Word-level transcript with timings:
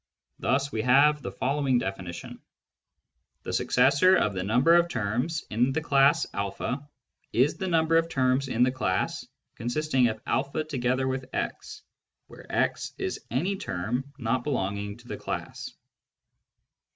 Thus 0.39 0.71
we 0.71 0.81
have 0.81 1.21
the 1.21 1.31
following 1.31 1.77
definition:— 1.77 2.39
The 3.43 3.53
successor 3.53 4.15
of 4.15 4.33
the 4.33 4.41
number 4.43 4.73
of 4.75 4.89
terms 4.89 5.43
in 5.51 5.73
the 5.73 5.81
class 5.81 6.25
a 6.33 6.79
is 7.33 7.57
the 7.57 7.67
number 7.67 7.97
of 7.97 8.09
terms 8.09 8.47
in 8.47 8.63
the 8.63 8.71
class 8.71 9.27
consisting 9.53 10.07
of 10.07 10.21
a 10.55 10.63
together 10.63 11.07
with 11.07 11.29
x, 11.33 11.83
where 12.25 12.51
x 12.51 12.93
is 12.97 13.23
any 13.29 13.57
term 13.57 14.11
not 14.17 14.43
belonging 14.43 14.97
to 14.97 15.07
the 15.07 15.17
class. 15.17 15.71